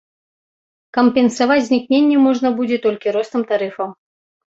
Кампенсаваць 0.99 1.59
знікненне 1.69 2.17
можна 2.27 2.55
будзе 2.59 2.83
толькі 2.89 3.17
ростам 3.21 3.41
тарыфаў. 3.55 3.99